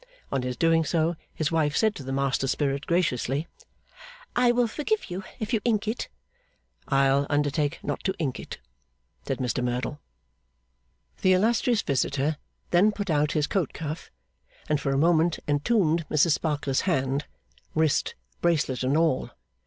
On 0.31 0.41
his 0.41 0.57
doing 0.57 0.83
so, 0.83 1.15
his 1.31 1.51
wife 1.51 1.77
said 1.77 1.93
to 1.93 2.01
the 2.01 2.11
master 2.11 2.47
spirit 2.47 2.87
graciously: 2.87 3.47
'I 4.35 4.51
will 4.53 4.65
forgive 4.65 5.11
you, 5.11 5.23
if 5.39 5.53
you 5.53 5.61
ink 5.63 5.87
it.' 5.87 6.07
'I'll 6.87 7.27
undertake 7.29 7.77
not 7.83 8.03
to 8.05 8.15
ink 8.17 8.39
it,' 8.39 8.57
said 9.27 9.37
Mr 9.37 9.63
Merdle. 9.63 9.99
The 11.21 11.33
illustrious 11.33 11.83
visitor 11.83 12.37
then 12.71 12.91
put 12.91 13.11
out 13.11 13.33
his 13.33 13.45
coat 13.45 13.73
cuff, 13.73 14.09
and 14.67 14.81
for 14.81 14.91
a 14.91 14.97
moment 14.97 15.37
entombed 15.47 16.07
Mrs 16.09 16.31
Sparkler's 16.31 16.81
hand: 16.89 17.25
wrist, 17.75 18.15
bracelet, 18.41 18.81
and 18.81 18.97
all. 18.97 19.29